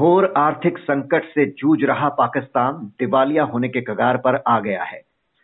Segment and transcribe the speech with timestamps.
[0.00, 5.00] घोर आर्थिक संकट से जूझ रहा पाकिस्तान दिवालिया होने के कगार पर आ गया है।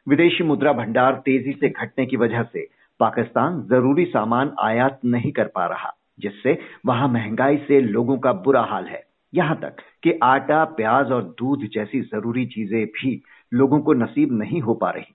[0.06, 2.60] विदेशी मुद्रा भंडार तेज़ी से घटने की वजह से
[3.00, 8.62] पाकिस्तान ज़रूरी सामान आयात नहीं कर पा रहा, जिससे वहाँ महँगाई से लोगों का बुरा
[8.62, 13.20] हाल है। यहाँ तक कि आटा, प्याज और दूध जैसी ज़रूरी चीज़ें भी
[13.52, 15.14] लोगों को नसीब नहीं हो पा रही।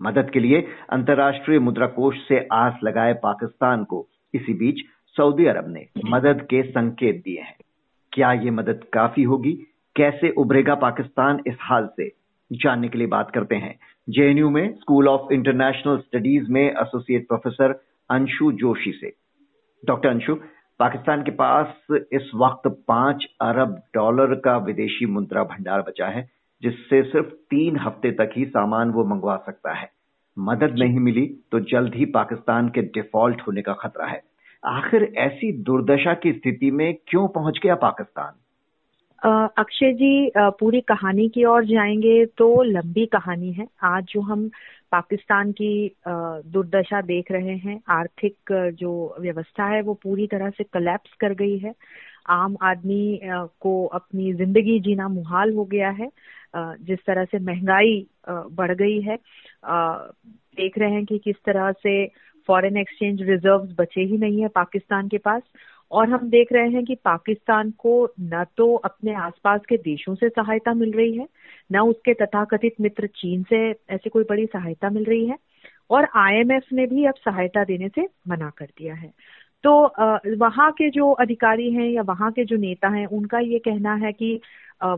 [0.00, 4.84] मदद के लिए अंतर्राष्ट्रीय मुद्रा कोष से आस लगाए पाकिस्तान को, इसी बीच
[5.16, 7.56] सऊदी अरब ने मदद के संकेत दिए हैं।
[8.12, 9.52] क्या ये मदद काफ़ी होगी?
[9.96, 12.12] कैसे उभरेगा पाकिस्तान इस हाल से?
[12.52, 13.78] जानने के लिए बात करते हैं।
[14.10, 19.12] जेएनयू में स्कूल ऑफ़ इंटरनेशनल स्टडीज़ में एसोसिएट प्रोफेसर अंशु जोशी से।
[19.84, 20.34] डॉक्टर अंशु,
[20.78, 26.28] पाकिस्तान के पास इस वक्त पाँच अरब डॉलर का विदेशी मुद्रा भंडार बचा है,
[26.62, 29.90] जिससे सिर्फ़ तीन हफ़्ते तक ही सामान वो मंगवा सकता है।
[30.38, 34.31] मदद नहीं मिली तो जल्द ही पाकिस्तान के डिफ़ॉल्ट होने का खतरा है।
[34.64, 38.32] आखिर ऐसी दुर्दशा की स्थिति में क्यों पहुँच गया पाकिस्तान?
[39.58, 44.48] अक्षय जी पूरी कहानी की ओर जाएँगे तो लंबी कहानी है। आज जो हम
[44.92, 51.12] पाकिस्तान की दुर्दशा देख रहे हैं, आर्थिक जो व्यवस्था है, वो पूरी तरह से कलेप्स
[51.20, 51.74] कर गई है।
[52.30, 53.20] आम आदमी
[53.60, 56.08] को अपनी ज़िंदगी जीना मुहाल हो गया है।
[56.56, 59.16] जिस तरह से महँगाई बढ़ गई है
[59.66, 62.04] देख रहे हैं कि किस तरह से
[62.46, 65.42] फॉरेन एक्सचेंज रिजर्व्स बचे ही नहीं है पाकिस्तान के पास।
[65.90, 70.28] और हम देख रहे हैं कि पाकिस्तान को न तो अपने आसपास के देशों से
[70.28, 71.28] सहायता मिल रही है,
[71.72, 75.36] न उसके तथाकथित मित्र चीन से ऐसी कोई बड़ी सहायता मिल रही है।
[75.90, 79.12] और आईएमएफ ने भी अब सहायता देने से मना कर दिया है।
[79.64, 79.72] तो
[80.38, 84.12] वहाँ के जो अधिकारी हैं या वहाँ के जो नेता हैं, उनका ये कहना है
[84.12, 84.40] कि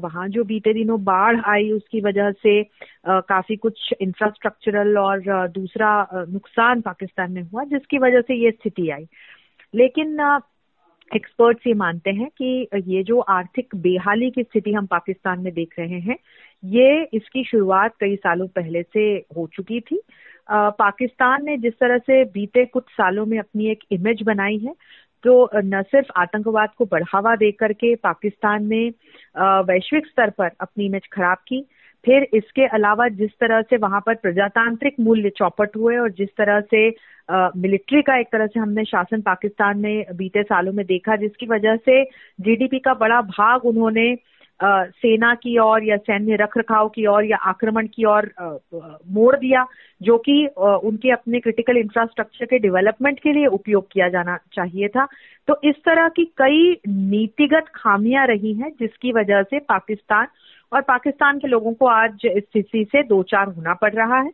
[0.03, 2.63] वहाँ जो बीते दिनों बाढ़ आई, उसकी वजह से
[3.09, 9.07] काफ़ी कुछ इंफ्रास्ट्रक्चरल और दूसरा नुकसान पाकिस्तान में हुआ, जिसकी वजह से ये स्थिति आई।
[9.75, 10.41] लेकिन
[11.11, 15.75] एक्सपर्ट्स ये मानते हैं कि ये जो आर्थिक बेहाली की स्थिति हम पाकिस्तान में देख
[15.79, 16.17] रहे हैं,
[16.63, 19.05] ये इसकी शुरुआत कई सालों पहले से
[19.37, 20.01] हो चुकी थी।
[20.51, 24.75] पाकिस्तान ने जिस तरह से बीते कुछ सालों में अपनी एक इमेज बनाई है
[25.25, 28.89] तो न सिर्फ़ आतंकवाद को बढ़ावा दे करके पाकिस्तान ने
[29.39, 31.61] वैश्विक स्तर पर अपनी इमेज खराब की,
[32.05, 36.61] फिर इसके अलावा जिस तरह से वहाँ पर प्रजातांत्रिक मूल्य चौपट हुए और जिस तरह
[36.61, 36.89] से
[37.57, 41.77] मिलिट्री का एक तरह से हमने शासन पाकिस्तान में बीते सालों में देखा, जिसकी वजह
[41.77, 42.05] से
[42.41, 44.15] जीडीपी का बड़ा भाग उन्होंने
[44.63, 48.31] सेना की ओर या सैन्य रख रखाव की ओर या आक्रमण की ओर
[49.11, 49.65] मोड़ दिया,
[50.03, 55.07] जो कि उनके अपने क्रिटिकल इंफ्रास्ट्रक्चर के डेवलपमेंट के लिए उपयोग किया जाना चाहिए था।
[55.49, 60.27] तो इस तरह की कई नीतिगत खामियाँ रही हैं, जिसकी वजह से पाकिस्तान
[60.73, 64.31] और पाकिस्तान के लोगों को आज इस स्थिति से दो चार होना पड़ रहा है।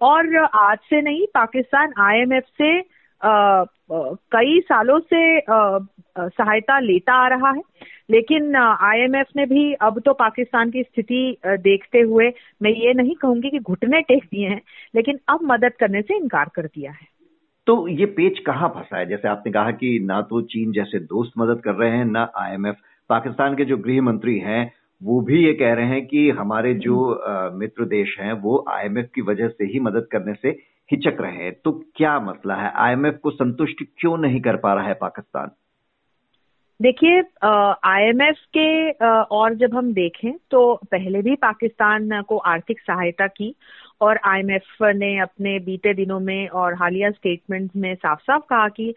[0.00, 2.80] और आज से नहीं, पाकिस्तान आईएमएफ से
[3.94, 5.40] कई सालों से
[6.18, 7.62] सहायता लेता आ रहा है
[8.10, 12.32] लेकिन आईएमएफ ने भी अब तो पाकिस्तान की स्थिति देखते हुए
[12.62, 14.60] मैं ये नहीं कहूँगी कि घुटने टेक दिए हैं
[14.94, 17.06] लेकिन अब मदद करने से इनकार कर दिया है।
[17.66, 19.06] तो ये पेच कहाँ फंसा है?
[19.06, 22.76] जैसे आपने कहा कि ना तो चीन जैसे दोस्त मदद कर रहे हैं ना आईएमएफ
[23.08, 26.96] पाकिस्तान के जो गृह मंत्री हैं वो भी ये कह रहे हैं कि हमारे जो
[27.54, 31.52] मित्र देश हैं वो आईएमएफ की वजह से ही मदद करने से हिचक रहे हैं
[31.64, 32.72] तो क्या मसला है?
[32.76, 35.50] आईएमएफ को संतुष्ट क्यों नहीं कर पा रहा है पाकिस्तान?
[36.82, 37.22] देखिए
[37.84, 43.54] आईएमएफ के आ, और जब हम देखें तो पहले भी पाकिस्तान को आर्थिक सहायता की
[44.00, 48.94] और आईएमएफ ने अपने बीते दिनों में और हालिया स्टेटमेंट में साफ़ साफ़ कहा कि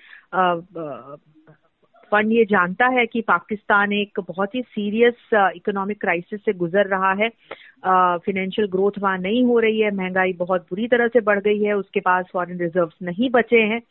[2.11, 7.11] फंड ये जानता है कि पाकिस्तान एक बहुत ही सीरियस इकोनॉमिक क्राइसिस से गुजर रहा
[7.13, 7.29] है।
[7.85, 11.73] फाइनेंशियल ग्रोथ वहाँ नहीं हो रही है, महँगाई बहुत बुरी तरह से बढ़ गई है,
[11.73, 13.81] उसके पास फॉरेन रिज़र्व नहीं बचे हैं।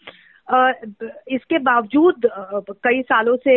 [1.31, 2.29] इसके बावजूद
[2.85, 3.55] कई सालों से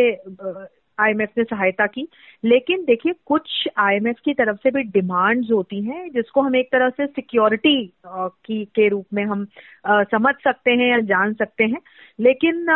[0.98, 2.06] आईएमएफ ने सहायता की,
[2.44, 6.88] लेकिन देखिए कुछ आईएमएफ की तरफ़ से भी डिमांड्स होती हैं, जिसको हम एक तरह
[6.90, 9.46] से सिक्योरिटी की, के रूप में हम
[9.86, 11.80] समझ सकते हैं या जान सकते हैं।
[12.18, 12.66] लेकिन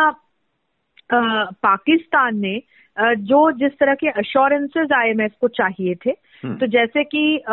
[1.11, 2.61] पाकिस्तान ने
[2.99, 6.09] जो जिस तरह के अश्योरेंसेज आईएमएफ को चाहिए थे
[6.43, 7.43] हम्म। तो जैसे कि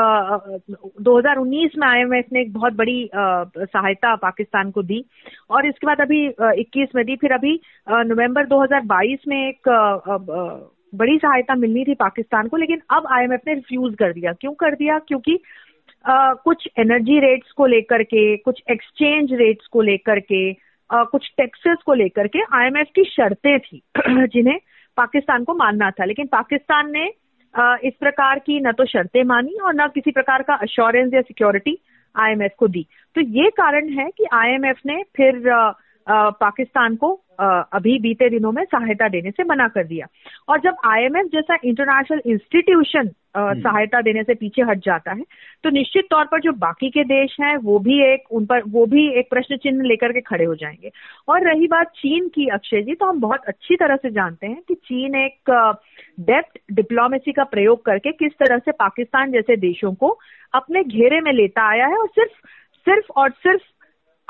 [1.03, 5.05] 2019 में आईएमएफ ने एक बहुत बड़ी सहायता पाकिस्तान को दी
[5.51, 6.27] और इसके बाद अभी
[6.63, 7.61] 21 में दी। फिर अभी
[7.91, 9.69] नवंबर 2022 में एक
[10.95, 14.75] बड़ी सहायता मिलनी थी पाकिस्तान को लेकिन अब आईएमएफ ने रिफ्यूज कर दिया। क्यों कर
[14.75, 14.99] दिया?
[14.99, 15.39] क्योंकि
[16.07, 21.95] कुछ एनर्जी रेट्स को लेकर के कुछ एक्सचेंज रेट्स को लेकर के कुछ टैक्सेस को
[21.95, 24.59] लेकर के आईएमएफ की शर्तें थी, जिन्हें
[24.97, 27.07] पाकिस्तान को मानना था। लेकिन पाकिस्तान ने
[27.89, 31.79] इस प्रकार की न तो शर्तें मानी और न किसी प्रकार का अश्योरेंस या सिक्योरिटी
[32.19, 35.43] आईएमएफ को दी। तो ये कारण है कि आईएमएफ ने फिर
[36.09, 40.07] पाकिस्तान को अभी बीते दिनों में सहायता देने से मना कर दिया
[40.49, 45.25] और जब आईएमएफ जैसा इंटरनेशनल इंस्टीट्यूशन हम्म। सहायता देने से पीछे हट जाता है
[45.65, 48.87] तो निश्चित तौर पर जो बाकी के देश हैं वो भी एक उन पर वो
[48.87, 50.91] भी एक प्रश्न चिन्ह लेकर के खड़े हो जाएँगे
[51.29, 54.63] और रही बात चीन की अक्षय जी तो हम बहुत अच्छी तरह से जानते हैं
[54.69, 55.51] कि चीन एक
[56.21, 60.19] डेप्थ डिप्लोमेसी का प्रयोग करके किस तरह से पाकिस्तान जैसे देशों को
[60.55, 62.49] अपने घेरे में लेता आया है और सिर्फ़
[62.87, 63.63] सिर्फ़ और सिर्फ़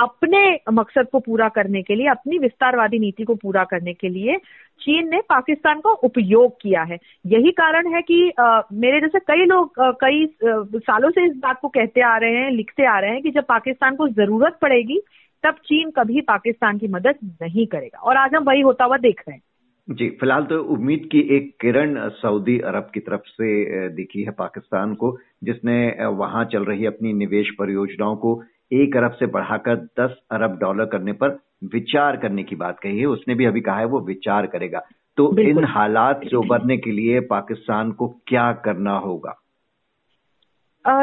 [0.00, 0.38] अपने
[0.72, 4.36] मकसद को पूरा करने के लिए अपनी विस्तारवादी नीति को पूरा करने के लिए
[4.80, 9.44] चीन ने पाकिस्तान का उपयोग किया है। यही कारण है कि आ, मेरे जैसे कई
[9.44, 13.10] लोग आ, कई सालों से इस बात को कहते आ रहे हैं लिखते आ रहे
[13.10, 15.00] हैं कि जब पाकिस्तान को ज़रूरत पड़ेगी
[15.44, 19.20] तब चीन कभी पाकिस्तान की मदद नहीं करेगा। और आज हम वही होता हुआ देख
[19.28, 19.42] रहे हैं।
[19.88, 24.94] जी फ़िलहाल तो उम्मीद की एक किरण सऊदी अरब की तरफ़ से दिखी है पाकिस्तान
[24.94, 28.34] को जिसने वहाँ चल रही अपनी निवेश परियोजनाओं को
[28.72, 31.28] एक अरब से बढ़ाकर दस अरब डॉलर करने पर
[31.64, 34.80] विचार करने की बात कही है। उसने भी अभी कहा है वो विचार करेगा।
[35.16, 39.36] तो इन हालात से उबरने के लिए पाकिस्तान को क्या करना होगा?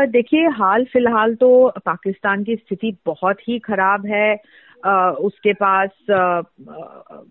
[0.05, 4.41] देखिए हाल फ़िलहाल तो पाकिस्तान की स्थिति बहुत ही खराब है।
[4.85, 6.41] आ, उसके पास आ,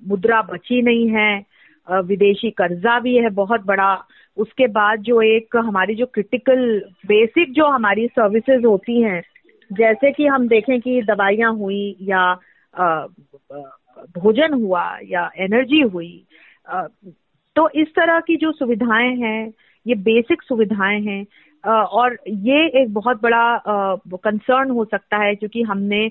[0.08, 1.44] मुद्रा बची नहीं है।
[1.90, 4.04] आ, विदेशी कर्जा भी है बहुत बड़ा।
[4.36, 9.22] उसके बाद जो एक हमारी जो क्रिटिकल बेसिक जो हमारी सर्विसेज़ होती हैं
[9.72, 12.34] जैसे कि हम देखें कि दवाइयाँ हुई या
[14.18, 16.26] भोजन हुआ या एनर्जी हुई
[17.56, 19.52] तो इस तरह की जो सुविधाएँ हैं,
[19.86, 21.26] ये बेसिक सुविधाएँ हैं
[21.70, 23.60] और ये एक बहुत बड़ा
[24.14, 26.10] कंसर्न हो सकता है क्योंकि हमने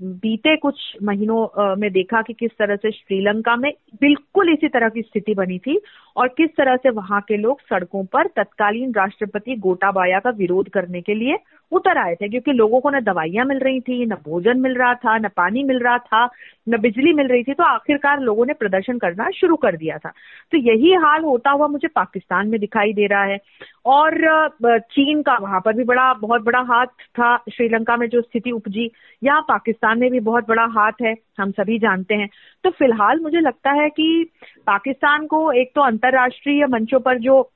[0.00, 5.02] बीते कुछ महीनों में देखा कि किस तरह से श्रीलंका में बिल्कुल इसी तरह की
[5.02, 5.78] स्थिति बनी थी
[6.16, 11.00] और किस तरह से वहाँ के लोग सड़कों पर तत्कालीन राष्ट्रपति गोटाबाया का विरोध करने
[11.00, 11.36] के लिए
[11.72, 14.92] उतर आए थे, क्योंकि लोगों को न दवाइयाँ मिल रही थी, न भोजन मिल रहा
[14.94, 16.24] था, न पानी मिल रहा था,
[16.68, 20.10] न बिजली मिल रही थी तो आखिरकार लोगों ने प्रदर्शन करना शुरू कर दिया था।
[20.52, 23.38] तो यही हाल होता हुआ मुझे पाकिस्तान में दिखाई दे रहा है
[23.86, 24.48] और
[24.92, 28.90] चीन का वहाँ पर भी बड़ा, बहुत बड़ा हाथ था श्रीलंका में जो स्थिति उपजी,
[29.22, 32.28] यहाँ पाकिस्तान में भी बहुत बड़ा हाथ है, हम सभी जानते हैं।
[32.64, 34.30] तो फ़िलहाल मुझे लगता है कि
[34.66, 37.52] पाकिस्तान को एक तो अंतर्राष्ट्रीय मंचों पर जो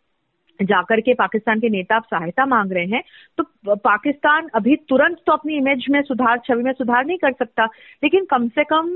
[0.61, 3.03] जाकर के पाकिस्तान के नेता अब सहायता मांग रहे हैं
[3.39, 3.45] तो
[3.77, 7.65] पाकिस्तान अभी तुरंत तो अपनी इमेज में सुधार, छवि में सुधार नहीं कर सकता।
[8.03, 8.91] लेकिन कम से कम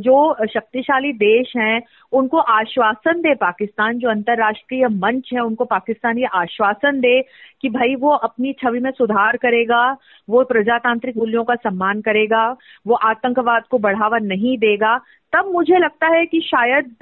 [0.00, 1.82] जो शक्तिशाली देश हैं,
[2.12, 7.20] उनको आश्वासन दे पाकिस्तान, जो अंतर्राष्ट्रीय मंच है, उनको पाकिस्तान ये आश्वासन दे
[7.62, 9.90] कि भाई वो अपनी छवि में सुधार करेगा,
[10.28, 12.48] वो प्रजातांत्रिक मूल्यों का सम्मान करेगा,
[12.86, 14.96] वो आतंकवाद को बढ़ावा नहीं देगा।
[15.32, 16.94] तब मुझे लगता है कि शायद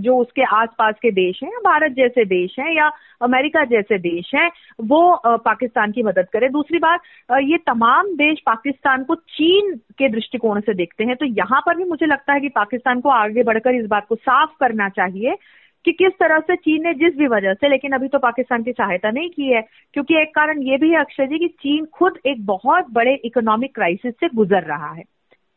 [0.00, 2.90] जो उसके आसपास के देश हैं भारत जैसे देश हैं, या
[3.24, 4.48] अमेरिका जैसे देश हैं,
[4.82, 7.00] वो पाकिस्तान की मदद करे। दूसरी बात
[7.42, 11.84] ये तमाम देश पाकिस्तान को चीन के दृष्टिकोण से देखते हैं तो यहाँ पर भी
[11.86, 15.36] मुझे लगता है कि पाकिस्तान को आगे बढ़कर इस बात को साफ़ करना चाहिए
[15.84, 18.72] कि किस तरह से चीन ने जिस भी वजह से, लेकिन अभी तो पाकिस्तान की
[18.72, 19.60] सहायता नहीं की है,
[19.94, 23.74] क्योंकि एक कारण ये भी है अक्षय जी कि चीन खुद एक बहुत बड़े इकोनॉमिक
[23.74, 25.02] क्राइसिस से गुजर रहा है।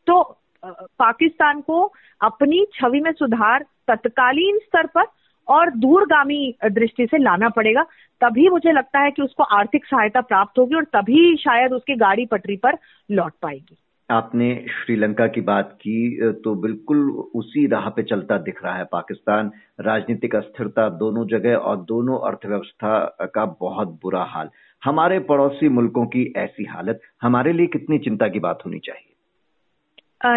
[0.06, 0.22] तो
[0.62, 1.82] पाकिस्तान को
[2.20, 5.04] अपनी छवि में सुधार तत्कालीन स्तर पर
[5.48, 7.82] और दूरगामी दृष्टि से लाना पड़ेगा।
[8.20, 12.26] तभी मुझे लगता है कि उसको आर्थिक सहायता प्राप्त होगी और तभी शायद उसकी गाड़ी
[12.26, 12.78] पटरी पर
[13.10, 13.76] लौट पाएगी।
[14.08, 16.98] आपने श्रीलंका की बात की तो बिल्कुल
[17.34, 19.50] उसी राह पे चलता दिख रहा है पाकिस्तान।
[19.80, 22.98] राजनीतिक अस्थिरता दोनों जगह और दोनों अर्थव्यवस्था
[23.34, 24.48] का बहुत बुरा हाल।
[24.82, 29.04] हमारे पड़ोसी मुल्कों की ऐसी हालत हमारे लिए कितनी चिंता की बात होनी चाहिए?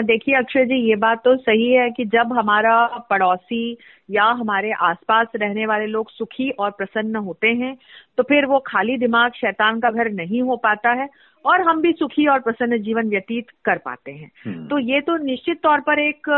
[0.03, 3.77] देखिए अक्षय जी ये बात तो सही है कि जब हमारा पड़ोसी
[4.11, 7.77] या हमारे आसपास रहने वाले लोग सुखी और प्रसन्न होते हैं
[8.17, 11.09] तो फिर वो खाली दिमाग शैतान का घर नहीं हो पाता है
[11.45, 15.17] और हम भी सुखी और प्रसन्न जीवन व्यतीत कर पाते हैं। हम्म। तो ये तो
[15.17, 16.29] निश्चित तौर पर एक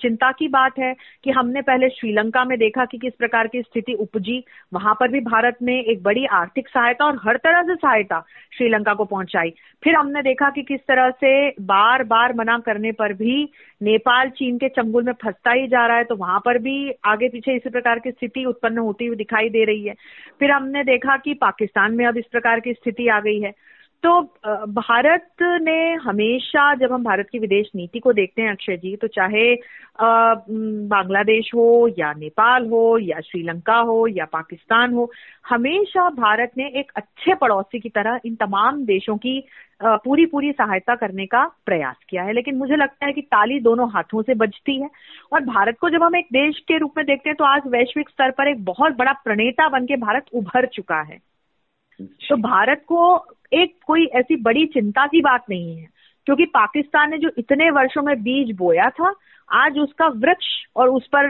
[0.00, 0.94] चिंता की बात है
[1.24, 5.20] कि हमने पहले श्रीलंका में देखा कि किस प्रकार की स्थिति उपजी। वहाँ पर भी
[5.20, 8.24] भारत ने एक बड़ी आर्थिक सहायता और हर तरह से सहायता
[8.56, 9.50] श्रीलंका को पहुंचाई।
[9.84, 13.50] फिर हमने देखा कि किस तरह से बार बार मना करने पर भी
[13.82, 17.28] नेपाल चीन के चंगुल में फंसता ही जा रहा है तो वहाँ पर भी आगे
[17.28, 19.94] पीछे इसी प्रकार की स्थिति उत्पन्न होती हुई दिखाई दे रही है।
[20.40, 23.52] फिर हमने देखा कि पाकिस्तान में अब इस प्रकार की स्थिति आ गई है।
[24.04, 24.20] तो
[24.68, 29.06] भारत ने हमेशा जब हम भारत की विदेश नीति को देखते हैं, अक्षय जी तो
[29.08, 29.54] चाहे
[30.88, 35.10] बांग्लादेश हो या नेपाल हो या श्रीलंका हो या पाकिस्तान हो,
[35.48, 39.42] हमेशा भारत ने एक अच्छे पड़ोसी की तरह इन तमाम देशों की
[39.82, 43.90] पूरी पूरी सहायता करने का प्रयास किया है। लेकिन मुझे लगता है कि ताली दोनों
[43.90, 44.88] हाथों से बजती है।
[45.32, 48.08] और भारत को जब हम एक देश के रूप में देखते हैं तो आज वैश्विक
[48.10, 51.18] स्तर पर एक बहुत बड़ा प्रणेता बन के भारत उभर चुका है।
[52.02, 55.86] तो भारत को एक कोई ऐसी बड़ी चिंता की बात नहीं है
[56.26, 59.14] क्योंकि पाकिस्तान ने जो इतने वर्षों में बीज बोया था
[59.52, 60.46] आज उसका वृक्ष
[60.76, 61.28] और उस पर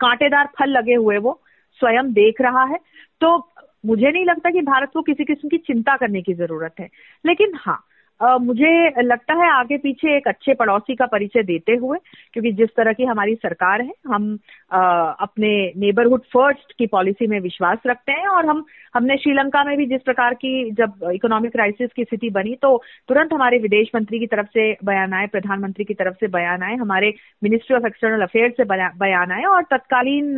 [0.00, 1.40] कांटेदार फल लगे हुए वो
[1.80, 2.78] स्वयं देख रहा है।
[3.20, 3.52] तो
[3.86, 6.88] मुझे नहीं लगता कि भारत को किसी किस्म की चिंता करने की ज़रूरत है।
[7.26, 7.84] लेकिन हाँ
[8.22, 11.98] मुझे लगता है आगे पीछे एक अच्छे पड़ोसी का परिचय देते हुए,
[12.32, 14.32] क्योंकि जिस तरह की हमारी सरकार है, हम
[14.72, 19.86] अपने नेबरहुड फ़र्स्ट की पॉलिसी में विश्वास रखते हैं और हम, हमने श्रीलंका में भी
[19.86, 22.76] जिस प्रकार की जब इकोनॉमिक क्राइसिस की स्थिति बनी तो
[23.08, 26.74] तुरंत हमारे विदेश मंत्री की तरफ़ से बयान आए, प्रधानमंत्री की तरफ़ से बयान आए,
[26.76, 30.36] हमारे मिनिस्ट्री ऑफ़ एक्सटर्नल अफेयर्स से बयान आए और तत्कालीन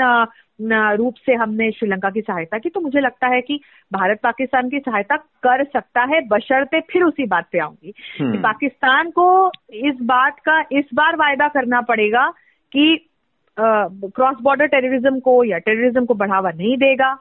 [0.63, 3.61] रूप से हमने श्रीलंका की सहायता की तो मुझे लगता है कि
[3.93, 8.43] भारत पाकिस्तान की सहायता कर सकता है बशर्ते फिर उसी बात पे आऊँगी कि हम्म।
[8.43, 12.31] पाकिस्तान को इस बात का इस बार वायदा करना पड़ेगा
[12.73, 13.09] कि
[13.61, 17.15] क्रॉस बॉर्डर टेररिज्म को या टेररिज्म को बढ़ावा नहीं देगा।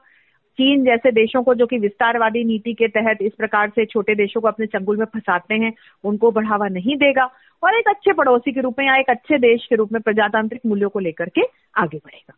[0.58, 4.42] चीन जैसे देशों को जो कि विस्तारवादी नीति के तहत इस प्रकार से छोटे देशों
[4.42, 5.74] को अपने चंगुल में फंसाते हैं
[6.04, 7.26] उनको बढ़ावा नहीं देगा।
[7.64, 10.62] और एक अच्छे पड़ोसी के रूप में या एक अच्छे देश के रूप में प्रजातांत्रिक
[10.66, 11.42] मूल्यों को लेकर के
[11.78, 12.34] आगे बढ़ेगा।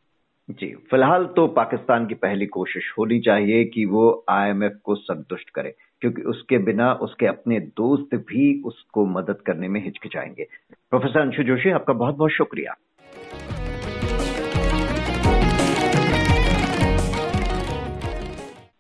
[0.50, 5.74] जी, फ़िलहाल तो पाकिस्तान की पहली कोशिश होनी चाहिए कि वो आईएमएफ को संतुष्ट करे,
[6.02, 10.48] क्योंकि उसके बिना उसके अपने दोस्त भी उसको मदद करने में हिचकिचाएँगे।
[10.90, 12.76] प्रोफेसर अंशु जोशी, आपका बहुत बहुत शुक्रिया।